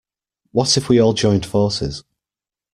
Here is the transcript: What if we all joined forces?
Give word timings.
What 0.51 0.77
if 0.77 0.89
we 0.89 0.99
all 0.99 1.13
joined 1.13 1.45
forces? 1.45 2.03